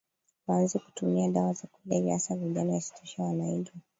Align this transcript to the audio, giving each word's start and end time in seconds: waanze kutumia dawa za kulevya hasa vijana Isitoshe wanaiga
waanze 0.47 0.79
kutumia 0.79 1.27
dawa 1.29 1.53
za 1.53 1.67
kulevya 1.67 2.13
hasa 2.13 2.35
vijana 2.35 2.77
Isitoshe 2.77 3.21
wanaiga 3.21 3.71